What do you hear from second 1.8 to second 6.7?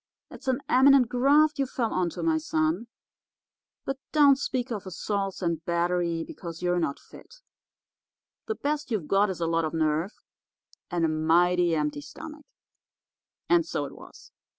onto, my son. But don't speak of assaults and battery, because